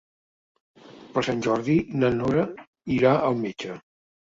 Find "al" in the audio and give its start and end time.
3.23-3.43